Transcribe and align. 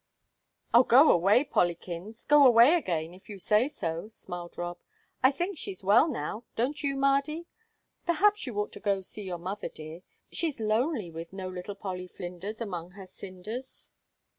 "I'll 0.73 0.81
go 0.83 1.11
away, 1.11 1.43
Pollykins, 1.43 2.25
go 2.25 2.43
away 2.43 2.73
again, 2.73 3.13
if 3.13 3.29
you 3.29 3.37
say 3.37 3.67
so," 3.67 4.07
smiled 4.07 4.57
Rob. 4.57 4.79
"I 5.21 5.29
think 5.31 5.59
she's 5.59 5.83
well 5.83 6.07
now 6.07 6.43
don't 6.55 6.81
you, 6.81 6.95
Mardy? 6.95 7.45
Perhaps 8.07 8.47
you 8.47 8.57
ought 8.59 8.71
to 8.71 8.79
go 8.79 9.01
see 9.01 9.21
your 9.21 9.37
mother, 9.37 9.69
dear. 9.69 10.01
She's 10.31 10.59
lonely 10.59 11.11
with 11.11 11.31
no 11.33 11.47
little 11.47 11.75
Polly 11.75 12.07
Flinders 12.07 12.59
among 12.59 12.89
her 12.97 13.05
cinders." 13.05 13.91